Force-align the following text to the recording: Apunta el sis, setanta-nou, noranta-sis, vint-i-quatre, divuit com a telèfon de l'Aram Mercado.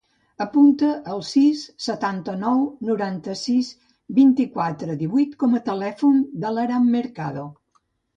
Apunta 0.43 0.87
el 1.15 1.19
sis, 1.31 1.65
setanta-nou, 1.87 2.63
noranta-sis, 2.87 3.69
vint-i-quatre, 4.21 4.95
divuit 5.03 5.37
com 5.45 5.53
a 5.59 5.61
telèfon 5.69 6.17
de 6.47 6.53
l'Aram 6.57 6.89
Mercado. 6.97 7.45